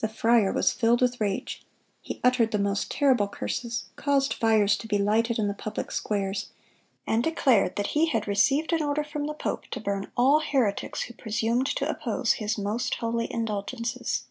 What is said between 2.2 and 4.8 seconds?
uttered the most terrible curses, caused fires